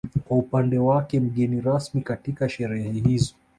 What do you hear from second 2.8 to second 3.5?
hizo